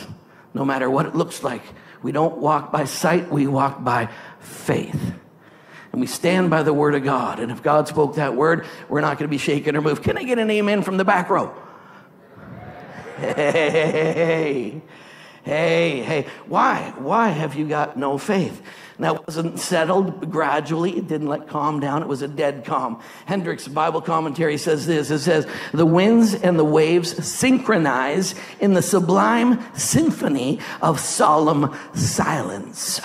[0.54, 1.62] no matter what it looks like,
[2.02, 5.14] we don't walk by sight, we walk by faith.
[5.92, 7.40] And we stand by the word of God.
[7.40, 10.04] And if God spoke that word, we're not going to be shaken or moved.
[10.04, 11.54] Can I get an amen from the back row?
[13.18, 14.82] Hey,
[15.44, 16.28] hey, hey.
[16.48, 16.94] Why?
[16.98, 18.62] Why have you got no faith?
[19.00, 20.96] That wasn't settled gradually.
[20.96, 22.04] It didn't let calm down.
[22.04, 23.02] It was a dead calm.
[23.26, 25.10] Hendricks Bible commentary says this.
[25.10, 33.02] It says, the winds and the waves synchronize in the sublime symphony of solemn silence.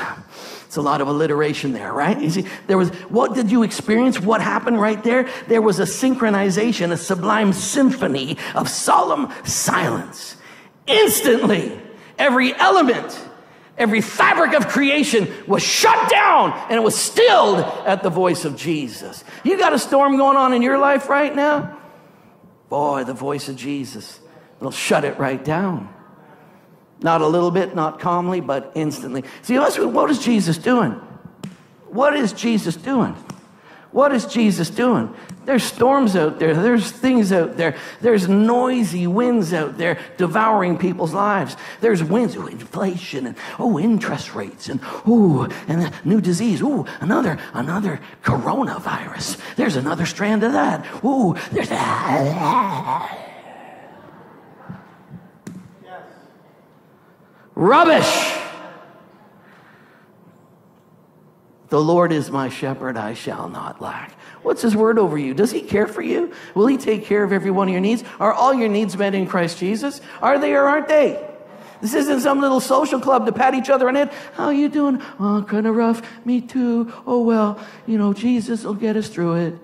[0.66, 2.20] It's a lot of alliteration there, right?
[2.20, 4.20] You see, there was, what did you experience?
[4.20, 5.26] What happened right there?
[5.48, 10.36] There was a synchronization, a sublime symphony of solemn silence.
[10.86, 11.80] Instantly,
[12.18, 13.18] every element,
[13.78, 18.56] Every fabric of creation was shut down and it was stilled at the voice of
[18.56, 19.22] Jesus.
[19.44, 21.78] You got a storm going on in your life right now?
[22.70, 24.18] Boy, the voice of Jesus
[24.60, 25.92] will shut it right down.
[27.02, 29.24] Not a little bit, not calmly, but instantly.
[29.42, 30.92] See, what is Jesus doing?
[31.88, 33.12] What is Jesus doing?
[33.92, 35.14] What is Jesus doing?
[35.46, 36.54] There's storms out there.
[36.54, 37.76] There's things out there.
[38.00, 41.56] There's noisy winds out there devouring people's lives.
[41.80, 46.60] There's winds, ooh, inflation and oh, interest rates and ooh, and new disease.
[46.62, 49.40] Ooh, another, another coronavirus.
[49.54, 50.84] There's another strand of that.
[51.04, 53.22] Ooh, there's that.
[57.54, 58.45] Rubbish.
[61.68, 64.12] The Lord is my shepherd, I shall not lack.
[64.42, 65.34] What's his word over you?
[65.34, 66.32] Does he care for you?
[66.54, 68.04] Will he take care of every one of your needs?
[68.20, 70.00] Are all your needs met in Christ Jesus?
[70.22, 71.28] Are they or aren't they?
[71.80, 74.12] This isn't some little social club to pat each other on head.
[74.34, 75.02] How you doing?
[75.18, 76.02] Oh, kind of rough.
[76.24, 76.92] Me too.
[77.06, 79.58] Oh, well, you know, Jesus will get us through it.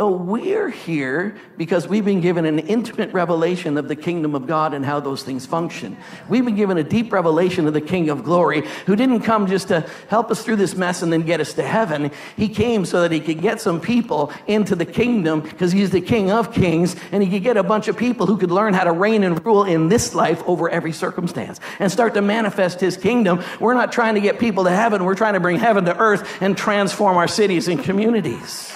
[0.00, 4.72] Oh, we're here because we've been given an intimate revelation of the kingdom of God
[4.72, 5.94] and how those things function.
[6.26, 9.68] We've been given a deep revelation of the King of glory who didn't come just
[9.68, 12.10] to help us through this mess and then get us to heaven.
[12.34, 16.00] He came so that he could get some people into the kingdom because he's the
[16.00, 18.84] King of kings and he could get a bunch of people who could learn how
[18.84, 22.96] to reign and rule in this life over every circumstance and start to manifest his
[22.96, 23.44] kingdom.
[23.60, 25.04] We're not trying to get people to heaven.
[25.04, 28.72] We're trying to bring heaven to earth and transform our cities and communities.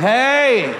[0.00, 0.74] Hey.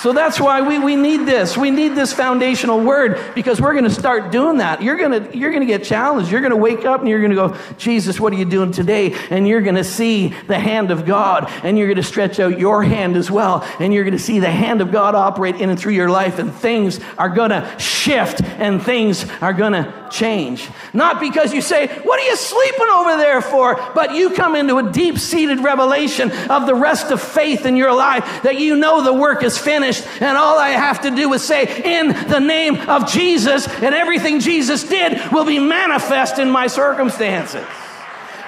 [0.00, 1.58] So that's why we, we need this.
[1.58, 4.82] We need this foundational word because we're going to start doing that.
[4.82, 6.32] You're going to, you're going to get challenged.
[6.32, 8.72] You're going to wake up and you're going to go, Jesus, what are you doing
[8.72, 9.14] today?
[9.28, 12.58] And you're going to see the hand of God and you're going to stretch out
[12.58, 13.62] your hand as well.
[13.78, 16.38] And you're going to see the hand of God operate in and through your life
[16.38, 20.68] and things are going to shift and things are going to change.
[20.92, 23.74] Not because you say, what are you sleeping over there for?
[23.94, 27.94] But you come into a deep seated revelation of the rest of faith in your
[27.94, 31.42] life that you know the work is finished and all I have to do is
[31.42, 36.66] say, In the name of Jesus, and everything Jesus did will be manifest in my
[36.66, 37.66] circumstances.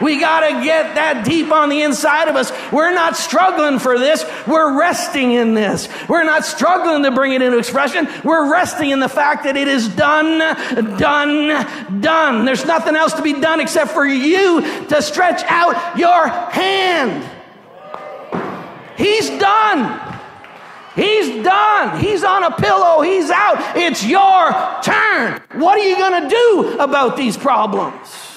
[0.02, 2.52] We got to get that deep on the inside of us.
[2.72, 4.24] We're not struggling for this.
[4.46, 5.88] We're resting in this.
[6.08, 8.08] We're not struggling to bring it into expression.
[8.24, 10.38] We're resting in the fact that it is done,
[10.98, 12.44] done, done.
[12.44, 17.28] There's nothing else to be done except for you to stretch out your hand.
[18.96, 20.18] He's done.
[20.94, 22.00] He's done.
[22.00, 23.00] He's on a pillow.
[23.00, 23.76] He's out.
[23.76, 25.40] It's your turn.
[25.60, 28.31] What are you going to do about these problems?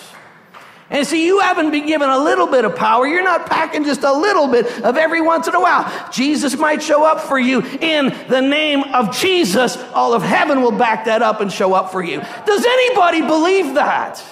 [0.89, 3.07] And see, you haven't been given a little bit of power.
[3.07, 6.11] You're not packing just a little bit of every once in a while.
[6.11, 9.77] Jesus might show up for you in the name of Jesus.
[9.93, 12.21] All of heaven will back that up and show up for you.
[12.45, 14.23] Does anybody believe that?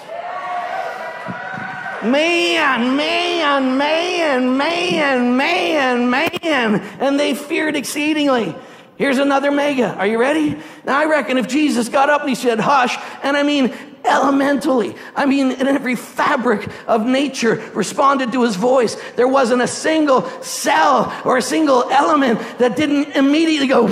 [2.04, 6.76] Man, man, man, man, man, man.
[7.00, 8.54] And they feared exceedingly.
[8.96, 9.96] Here's another mega.
[9.96, 10.56] Are you ready?
[10.86, 13.74] Now, I reckon if Jesus got up and he said, hush, and I mean
[14.06, 19.68] elementally, I mean, in every fabric of nature responded to his voice, there wasn't a
[19.68, 23.88] single cell or a single element that didn't immediately go,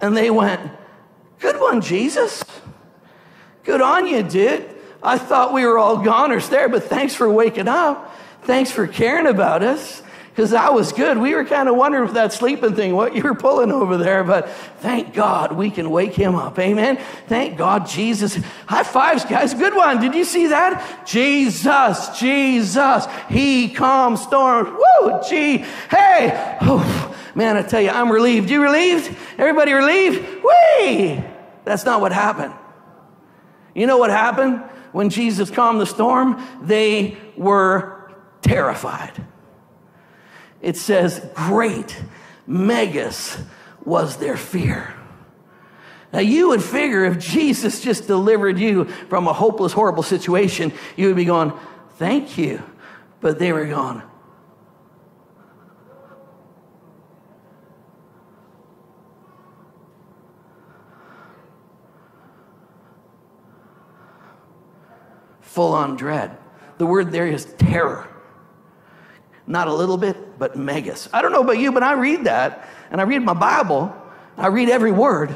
[0.00, 0.60] and they went,
[1.38, 2.44] Good one, Jesus.
[3.62, 4.68] Good on you, dude.
[5.02, 8.14] I thought we were all goners there, but thanks for waking up.
[8.42, 10.02] Thanks for caring about us.
[10.38, 11.18] Because that was good.
[11.18, 14.22] We were kind of wondering with that sleeping thing what you were pulling over there,
[14.22, 14.48] but
[14.78, 16.56] thank God we can wake him up.
[16.60, 17.00] Amen.
[17.26, 18.38] Thank God, Jesus.
[18.68, 19.52] High fives, guys.
[19.52, 20.00] Good one.
[20.00, 21.04] Did you see that?
[21.04, 23.08] Jesus, Jesus.
[23.28, 24.68] He calms storms.
[24.70, 25.56] Woo, gee.
[25.90, 26.56] Hey.
[26.60, 28.48] Oh, man, I tell you, I'm relieved.
[28.48, 29.12] You relieved?
[29.38, 30.24] Everybody relieved?
[30.44, 31.20] Whee!
[31.64, 32.54] That's not what happened.
[33.74, 34.62] You know what happened?
[34.92, 39.12] when Jesus calmed the storm, they were terrified.
[40.60, 42.00] It says, Great
[42.46, 43.38] megas
[43.84, 44.94] was their fear.
[46.12, 51.08] Now, you would figure if Jesus just delivered you from a hopeless, horrible situation, you
[51.08, 51.52] would be going,
[51.96, 52.62] Thank you.
[53.20, 54.02] But they were going,
[65.58, 66.38] full on dread.
[66.78, 68.08] The word there is terror.
[69.48, 71.08] Not a little bit, but megas.
[71.10, 73.96] I don't know about you, but I read that and I read my Bible.
[74.36, 75.34] I read every word.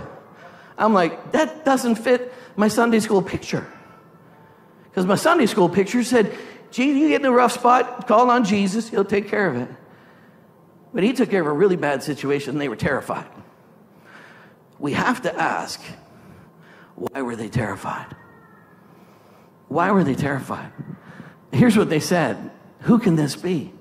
[0.77, 3.67] I'm like, that doesn't fit my Sunday school picture.
[4.85, 6.37] Because my Sunday school picture said,
[6.71, 9.69] gee, you get in a rough spot, call on Jesus, he'll take care of it.
[10.93, 13.27] But he took care of a really bad situation and they were terrified.
[14.79, 15.81] We have to ask,
[16.97, 18.15] Why were they terrified?
[19.69, 20.71] Why were they terrified?
[21.51, 23.73] Here's what they said Who can this be?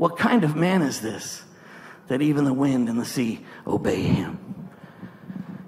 [0.00, 1.42] What kind of man is this
[2.08, 4.38] that even the wind and the sea obey him?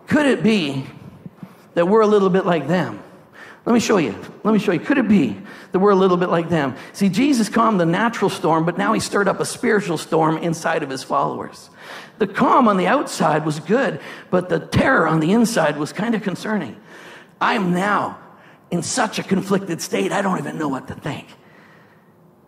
[0.06, 0.86] Could it be
[1.74, 3.02] that we're a little bit like them?
[3.66, 4.18] Let me show you.
[4.42, 4.80] Let me show you.
[4.80, 5.38] Could it be
[5.72, 6.76] that we're a little bit like them?
[6.94, 10.82] See, Jesus calmed the natural storm, but now he stirred up a spiritual storm inside
[10.82, 11.68] of his followers.
[12.16, 16.14] The calm on the outside was good, but the terror on the inside was kind
[16.14, 16.80] of concerning.
[17.38, 18.18] I am now
[18.70, 21.26] in such a conflicted state, I don't even know what to think.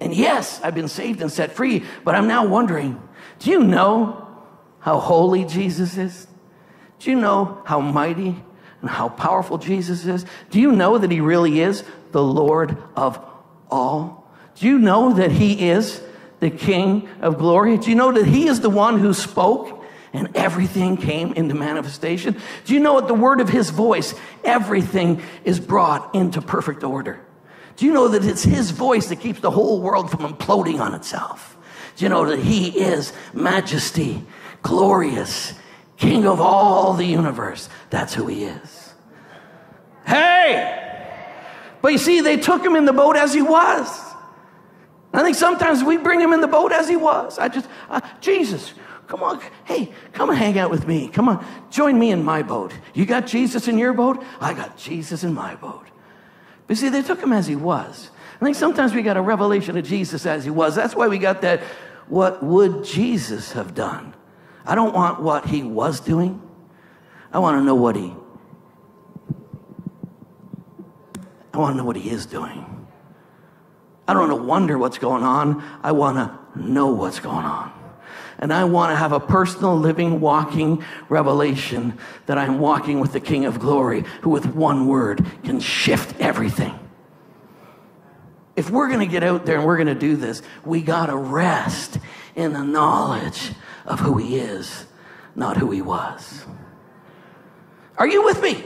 [0.04, 3.00] And yes, I've been saved and set free, but I'm now wondering
[3.38, 4.28] do you know
[4.78, 6.26] how holy Jesus is?
[6.98, 8.36] Do you know how mighty
[8.82, 10.26] and how powerful Jesus is?
[10.50, 13.18] Do you know that he really is the Lord of
[13.70, 14.30] all?
[14.56, 16.02] Do you know that he is
[16.38, 17.78] the King of glory?
[17.78, 22.36] Do you know that he is the one who spoke and everything came into manifestation?
[22.66, 24.14] Do you know at the word of his voice,
[24.44, 27.23] everything is brought into perfect order?
[27.76, 30.94] Do you know that it's his voice that keeps the whole world from imploding on
[30.94, 31.56] itself?
[31.96, 34.24] Do you know that he is majesty,
[34.62, 35.54] glorious,
[35.96, 37.68] king of all the universe?
[37.90, 38.94] That's who he is.
[40.06, 40.80] Hey!
[41.82, 43.88] But you see, they took him in the boat as he was.
[45.12, 47.38] I think sometimes we bring him in the boat as he was.
[47.38, 48.74] I just, uh, Jesus,
[49.06, 51.08] come on, hey, come hang out with me.
[51.08, 52.72] Come on, join me in my boat.
[52.94, 54.24] You got Jesus in your boat?
[54.40, 55.86] I got Jesus in my boat.
[56.66, 58.10] But see, they took him as he was.
[58.40, 60.74] I think sometimes we got a revelation of Jesus as he was.
[60.74, 61.60] That's why we got that,
[62.08, 64.14] what would Jesus have done?
[64.66, 66.40] I don't want what he was doing.
[67.32, 68.14] I want to know what he
[71.54, 72.86] I want to know what he is doing.
[74.08, 75.62] I don't want to wonder what's going on.
[75.84, 77.72] I want to know what's going on.
[78.44, 83.20] And I want to have a personal, living, walking revelation that I'm walking with the
[83.20, 86.78] King of Glory, who with one word can shift everything.
[88.54, 91.06] If we're going to get out there and we're going to do this, we got
[91.06, 91.98] to rest
[92.36, 93.52] in the knowledge
[93.86, 94.88] of who He is,
[95.34, 96.44] not who He was.
[97.96, 98.62] Are you with me?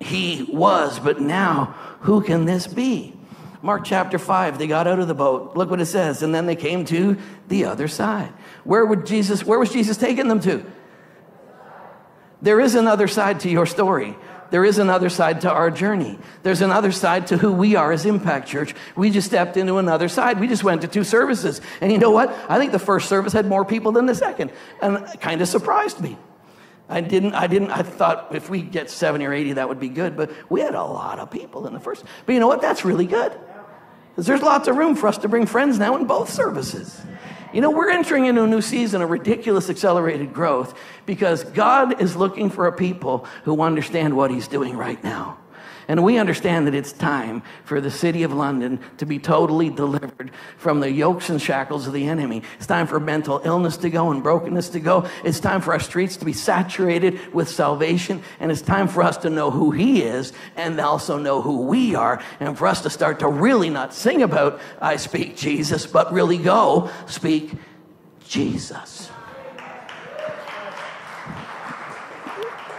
[0.00, 1.66] He was, but now
[2.00, 3.13] who can this be?
[3.64, 5.56] Mark chapter 5, they got out of the boat.
[5.56, 6.22] Look what it says.
[6.22, 7.16] And then they came to
[7.48, 8.30] the other side.
[8.62, 10.70] Where would Jesus, where was Jesus taking them to?
[12.42, 14.18] There is another side to your story.
[14.50, 16.18] There is another side to our journey.
[16.42, 18.74] There's another side to who we are as Impact Church.
[18.96, 20.40] We just stepped into another side.
[20.40, 21.62] We just went to two services.
[21.80, 22.36] And you know what?
[22.50, 24.52] I think the first service had more people than the second.
[24.82, 26.18] And it kind of surprised me.
[26.86, 29.88] I didn't, I didn't, I thought if we get 70 or 80, that would be
[29.88, 30.18] good.
[30.18, 32.04] But we had a lot of people in the first.
[32.26, 32.60] But you know what?
[32.60, 33.32] That's really good.
[34.14, 37.00] Because there's lots of room for us to bring friends now in both services.
[37.52, 42.14] You know, we're entering into a new season of ridiculous accelerated growth because God is
[42.14, 45.38] looking for a people who understand what He's doing right now.
[45.88, 50.30] And we understand that it's time for the city of London to be totally delivered
[50.56, 52.42] from the yokes and shackles of the enemy.
[52.56, 55.08] It's time for mental illness to go and brokenness to go.
[55.24, 58.22] It's time for our streets to be saturated with salvation.
[58.40, 61.94] And it's time for us to know who He is and also know who we
[61.94, 62.22] are.
[62.40, 66.38] And for us to start to really not sing about, I speak Jesus, but really
[66.38, 67.52] go speak
[68.26, 69.10] Jesus.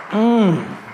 [0.10, 0.85] Mmm.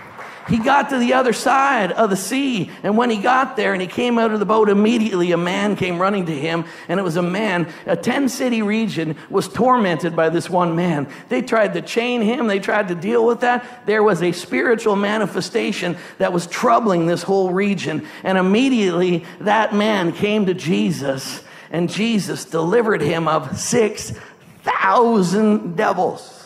[0.52, 2.70] He got to the other side of the sea.
[2.84, 5.78] And when he got there and he came out of the boat, immediately a man
[5.78, 6.66] came running to him.
[6.90, 11.08] And it was a man, a 10 city region was tormented by this one man.
[11.30, 13.86] They tried to chain him, they tried to deal with that.
[13.86, 18.06] There was a spiritual manifestation that was troubling this whole region.
[18.26, 26.41] And immediately that man came to Jesus, and Jesus delivered him of 6,000 devils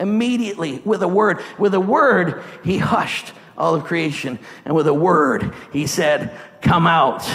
[0.00, 1.40] immediately with a word.
[1.58, 4.38] With a word, he hushed all of creation.
[4.64, 7.28] And with a word, he said, Come out.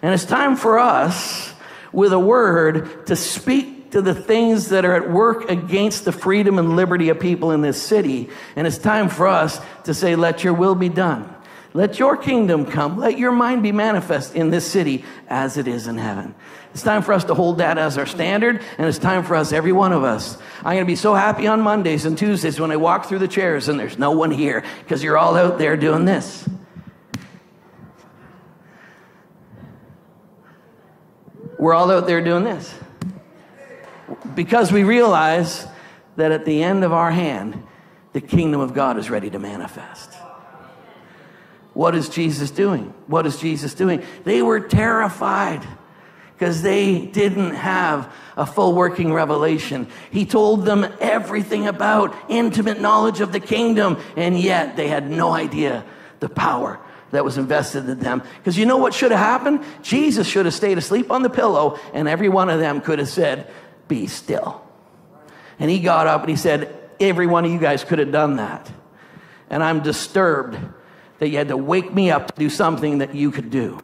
[0.00, 1.52] And it's time for us,
[1.92, 6.58] with a word, to speak to the things that are at work against the freedom
[6.58, 8.28] and liberty of people in this city.
[8.54, 11.35] And it's time for us to say, Let your will be done.
[11.76, 12.96] Let your kingdom come.
[12.96, 16.34] Let your mind be manifest in this city as it is in heaven.
[16.72, 19.52] It's time for us to hold that as our standard, and it's time for us,
[19.52, 20.38] every one of us.
[20.60, 23.28] I'm going to be so happy on Mondays and Tuesdays when I walk through the
[23.28, 26.48] chairs and there's no one here because you're all out there doing this.
[31.58, 32.74] We're all out there doing this
[34.34, 35.66] because we realize
[36.16, 37.62] that at the end of our hand,
[38.14, 40.16] the kingdom of God is ready to manifest.
[41.76, 42.94] What is Jesus doing?
[43.06, 44.02] What is Jesus doing?
[44.24, 45.62] They were terrified.
[46.32, 49.86] because they didn't have a full working revelation.
[50.10, 55.32] He told them everything about intimate knowledge of the kingdom, and yet they had no
[55.32, 55.84] idea
[56.20, 56.78] the power
[57.10, 58.22] that was invested in them.
[58.38, 59.62] Because you know what should have happened?
[59.82, 63.08] Jesus should have stayed asleep on the pillow, and every one of them could have
[63.08, 63.50] said,
[63.88, 64.62] Be still.
[65.58, 68.36] And he got up and he said, Every one of you guys could have done
[68.36, 68.70] that.
[69.48, 70.58] And I'm disturbed
[71.18, 73.80] that you had to wake me up to do something that you could do.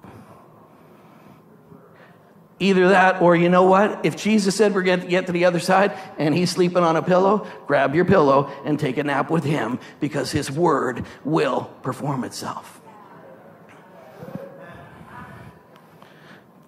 [2.58, 4.04] Either that, or you know what?
[4.06, 6.94] If Jesus said we're going to get to the other side and he's sleeping on
[6.94, 11.64] a pillow, grab your pillow and take a nap with him because his word will
[11.82, 12.80] perform itself.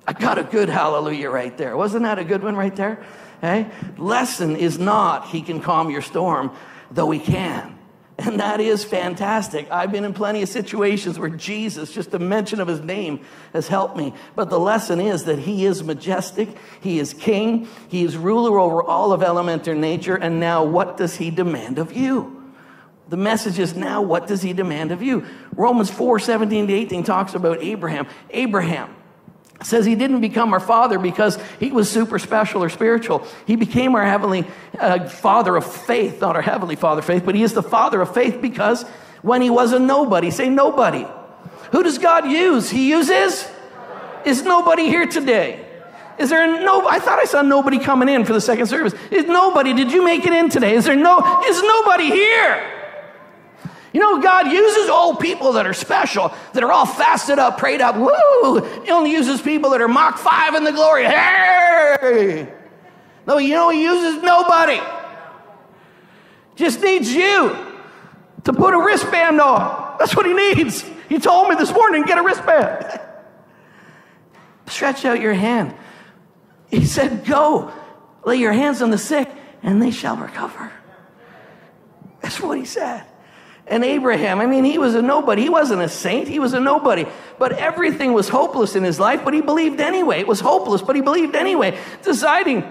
[0.06, 1.76] I got a good hallelujah right there.
[1.76, 3.04] Wasn't that a good one right there?
[3.40, 3.70] Hey?
[3.96, 6.50] Lesson is not he can calm your storm,
[6.90, 7.78] though he can.
[8.16, 9.68] And that is fantastic.
[9.72, 13.20] I've been in plenty of situations where Jesus, just a mention of his name,
[13.52, 14.14] has helped me.
[14.36, 16.48] But the lesson is that he is majestic,
[16.80, 20.14] he is king, he is ruler over all of elementary nature.
[20.14, 22.52] And now, what does he demand of you?
[23.08, 25.26] The message is now, what does he demand of you?
[25.52, 28.06] Romans 4 17 to 18 talks about Abraham.
[28.30, 28.94] Abraham,
[29.62, 33.26] says he didn't become our father because he was super special or spiritual.
[33.46, 34.46] He became our heavenly
[34.78, 38.00] uh, father of faith, not our heavenly father of faith, but he is the father
[38.00, 38.82] of faith because
[39.22, 41.06] when he was a nobody, say nobody.
[41.72, 42.68] Who does God use?
[42.68, 43.48] He uses?
[44.24, 45.66] Is nobody here today?
[46.18, 46.86] Is there no?
[46.86, 48.94] I thought I saw nobody coming in for the second service.
[49.10, 49.72] Is nobody?
[49.72, 50.74] Did you make it in today?
[50.74, 51.42] Is there no?
[51.46, 52.83] Is nobody here?
[53.94, 57.80] You know, God uses old people that are special, that are all fasted up, prayed
[57.80, 57.94] up.
[57.94, 58.82] Woo!
[58.82, 61.04] He only uses people that are Mach 5 in the glory.
[61.04, 62.52] Hey!
[63.24, 64.80] No, you know, He uses nobody.
[66.56, 67.56] Just needs you
[68.42, 69.96] to put a wristband on.
[70.00, 70.84] That's what He needs.
[71.08, 73.00] He told me this morning, get a wristband.
[74.66, 75.72] Stretch out your hand.
[76.68, 77.72] He said, Go,
[78.24, 79.30] lay your hands on the sick,
[79.62, 80.72] and they shall recover.
[82.22, 83.04] That's what He said.
[83.66, 85.42] And Abraham, I mean, he was a nobody.
[85.42, 86.28] He wasn't a saint.
[86.28, 87.06] He was a nobody.
[87.38, 90.20] But everything was hopeless in his life, but he believed anyway.
[90.20, 92.62] It was hopeless, but he believed anyway, deciding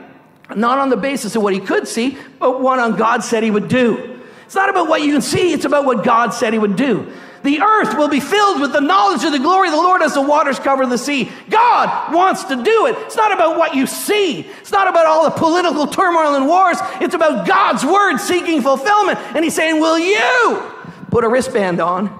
[0.56, 3.50] not on the basis of what he could see, but what on God said he
[3.50, 4.22] would do.
[4.46, 7.12] It's not about what you can see, it's about what God said he would do.
[7.42, 10.14] The earth will be filled with the knowledge of the glory of the Lord as
[10.14, 11.30] the waters cover the sea.
[11.50, 12.96] God wants to do it.
[13.00, 14.42] It's not about what you see.
[14.42, 16.78] It's not about all the political turmoil and wars.
[17.02, 19.20] It's about God's word seeking fulfillment.
[19.36, 20.73] And he's saying, will you
[21.14, 22.20] put a wristband on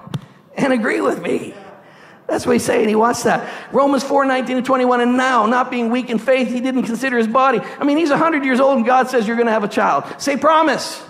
[0.56, 1.52] and agree with me.
[2.28, 2.88] That's what he's saying.
[2.88, 3.52] He wants that.
[3.72, 5.00] Romans 4 19 to 21.
[5.00, 7.58] And now, not being weak in faith, he didn't consider his body.
[7.58, 10.04] I mean, he's 100 years old and God says you're going to have a child.
[10.18, 11.02] Say promise.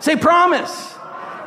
[0.00, 0.91] Say promise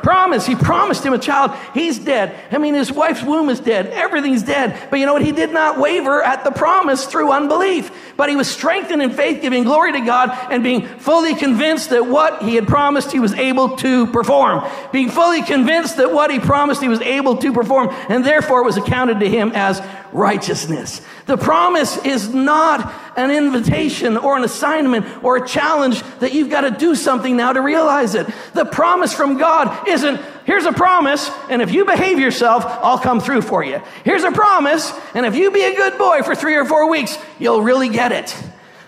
[0.06, 0.46] promise.
[0.46, 1.50] He promised him a child.
[1.74, 2.38] He's dead.
[2.52, 3.88] I mean, his wife's womb is dead.
[3.88, 4.88] Everything's dead.
[4.88, 5.24] But you know what?
[5.24, 7.90] He did not waver at the promise through unbelief.
[8.16, 12.06] But he was strengthened in faith, giving glory to God and being fully convinced that
[12.06, 14.64] what he had promised he was able to perform.
[14.92, 17.88] Being fully convinced that what he promised he was able to perform.
[18.08, 19.82] And therefore was accounted to him as
[20.12, 21.02] righteousness.
[21.26, 26.62] The promise is not an invitation or an assignment or a challenge that you've got
[26.62, 28.26] to do something now to realize it.
[28.52, 33.20] The promise from God isn't, here's a promise, and if you behave yourself, I'll come
[33.20, 33.80] through for you.
[34.04, 37.16] Here's a promise, and if you be a good boy for three or four weeks,
[37.38, 38.36] you'll really get it.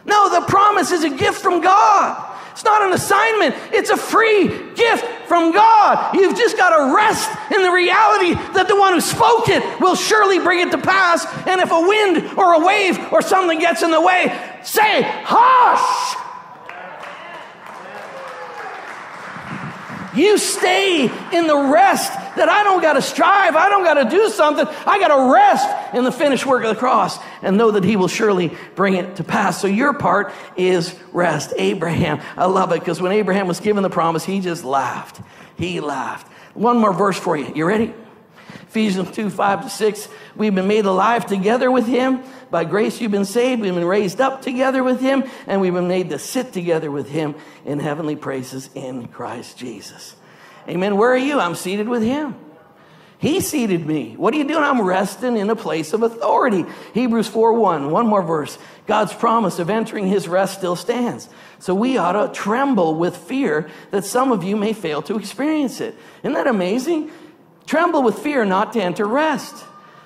[0.05, 2.28] No, the promise is a gift from God.
[2.59, 6.13] It's not an assignment, it's a free gift from God.
[6.17, 9.95] You've just got to rest in the reality that the one who spoke it will
[9.95, 11.25] surely bring it to pass.
[11.47, 16.17] And if a wind or a wave or something gets in the way, say, hush!
[20.17, 23.55] You stay in the rest that I don't got to strive.
[23.55, 24.67] I don't got to do something.
[24.87, 27.97] I got to rest in the finished work of the cross and know that he
[27.97, 29.61] will surely bring it to pass.
[29.61, 31.53] So your part is rest.
[31.57, 35.21] Abraham, I love it because when Abraham was given the promise, he just laughed.
[35.57, 36.31] He laughed.
[36.55, 37.53] One more verse for you.
[37.55, 37.95] You ready?
[38.69, 40.09] Ephesians 2 5 to 6.
[40.37, 42.23] We've been made alive together with him.
[42.51, 43.63] By grace you've been saved.
[43.63, 45.25] We've been raised up together with him.
[45.47, 47.35] And we've been made to sit together with him
[47.65, 50.15] in heavenly places in Christ Jesus.
[50.69, 50.97] Amen.
[50.97, 51.41] Where are you?
[51.41, 52.35] I'm seated with him.
[53.19, 54.15] He seated me.
[54.17, 54.63] What are you doing?
[54.63, 56.65] I'm resting in a place of authority.
[56.95, 58.57] Hebrews 4 1, one more verse.
[58.87, 61.29] God's promise of entering his rest still stands.
[61.59, 65.81] So we ought to tremble with fear that some of you may fail to experience
[65.81, 65.97] it.
[66.23, 67.11] Isn't that amazing?
[67.67, 69.65] Tremble with fear not to enter rest.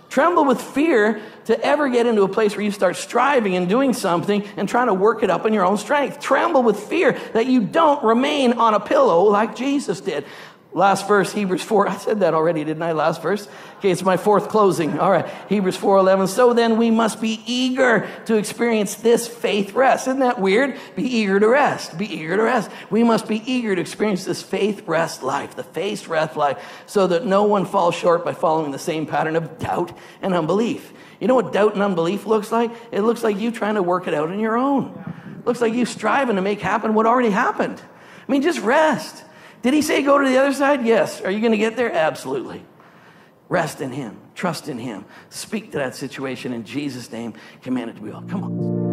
[0.08, 3.94] Tremble with fear to ever get into a place where you start striving and doing
[3.94, 6.20] something and trying to work it up in your own strength.
[6.20, 10.26] Tremble with fear that you don't remain on a pillow like Jesus did.
[10.74, 11.88] Last verse, Hebrews 4.
[11.88, 12.92] I said that already, didn't I?
[12.92, 13.46] Last verse.
[13.78, 14.98] Okay, it's my fourth closing.
[14.98, 15.28] All right.
[15.48, 16.28] Hebrews 4:11.
[16.28, 20.08] So then we must be eager to experience this faith rest.
[20.08, 20.78] Isn't that weird?
[20.96, 21.98] Be eager to rest.
[21.98, 22.70] Be eager to rest.
[22.88, 27.06] We must be eager to experience this faith rest life, the faith rest life, so
[27.06, 29.92] that no one falls short by following the same pattern of doubt
[30.22, 30.92] and unbelief.
[31.20, 32.70] You know what doubt and unbelief looks like?
[32.90, 35.04] It looks like you trying to work it out on your own.
[35.38, 37.80] It looks like you striving to make happen what already happened.
[38.26, 39.24] I mean, just rest.
[39.62, 40.84] Did he say go to the other side?
[40.84, 41.20] Yes.
[41.20, 41.92] Are you going to get there?
[41.92, 42.64] Absolutely.
[43.48, 44.18] Rest in him.
[44.34, 45.04] Trust in him.
[45.30, 47.34] Speak to that situation in Jesus' name.
[47.62, 48.22] Command it to be all.
[48.22, 48.91] Come on.